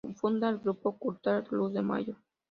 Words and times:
Funda 0.15 0.49
el 0.49 0.57
grupo 0.57 0.97
cultural 0.97 1.45
"Luz 1.51 1.73
de 1.73 1.83
Mayo". 1.83 2.15